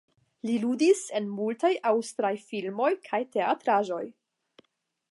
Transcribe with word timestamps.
Li 0.49 0.53
ludis 0.63 1.03
en 1.19 1.27
multaj 1.41 1.71
aŭstraj 1.91 2.33
filmoj 2.47 2.91
kaj 3.11 3.21
teatraĵoj. 3.37 4.03